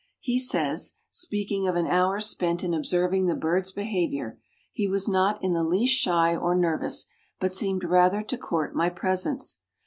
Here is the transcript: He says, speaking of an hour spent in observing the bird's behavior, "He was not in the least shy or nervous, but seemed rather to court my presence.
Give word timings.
He 0.17 0.39
says, 0.39 0.93
speaking 1.11 1.67
of 1.67 1.75
an 1.75 1.85
hour 1.85 2.19
spent 2.21 2.63
in 2.63 2.73
observing 2.73 3.27
the 3.27 3.35
bird's 3.35 3.71
behavior, 3.71 4.39
"He 4.71 4.87
was 4.87 5.07
not 5.07 5.37
in 5.43 5.53
the 5.53 5.63
least 5.63 5.93
shy 5.93 6.35
or 6.35 6.55
nervous, 6.55 7.05
but 7.39 7.53
seemed 7.53 7.83
rather 7.83 8.23
to 8.23 8.35
court 8.39 8.73
my 8.73 8.89
presence. 8.89 9.59